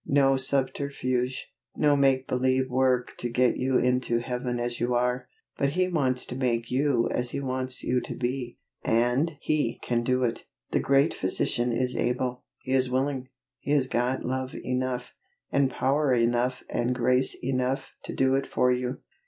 No 0.07 0.35
subterfuge; 0.35 1.51
no 1.75 1.95
make 1.95 2.27
believe 2.27 2.71
work 2.71 3.13
to 3.19 3.29
get 3.29 3.57
you 3.57 3.77
into 3.77 4.17
Heaven 4.17 4.59
as 4.59 4.79
you 4.79 4.95
are; 4.95 5.27
but 5.59 5.69
He 5.73 5.87
wants 5.89 6.25
to 6.25 6.35
make 6.35 6.71
you 6.71 7.07
as 7.11 7.29
He 7.29 7.39
wants 7.39 7.83
you 7.83 8.01
to 8.05 8.15
be, 8.15 8.57
and 8.83 9.37
He 9.41 9.77
can 9.83 10.01
do 10.03 10.23
it. 10.23 10.45
The 10.71 10.79
Great 10.79 11.13
Physician 11.13 11.71
is 11.71 11.95
able, 11.95 12.45
He 12.63 12.71
is 12.71 12.89
willing, 12.89 13.29
He 13.59 13.69
has 13.73 13.85
got 13.85 14.25
love 14.25 14.55
enough, 14.55 15.13
and 15.51 15.69
power 15.69 16.15
enough 16.15 16.63
and 16.67 16.95
grace 16.95 17.35
enough 17.43 17.91
to 18.05 18.11
do 18.15 18.33
it 18.33 18.47
for 18.47 18.71
you. 18.71 19.01